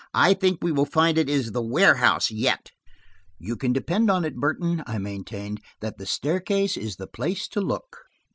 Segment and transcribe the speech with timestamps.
[0.15, 2.71] I think we will find it is the warehouse, yet."
[3.37, 7.61] "You can depend on it, Burton," I maintained, "that the staircase is the place to
[7.61, 7.99] look.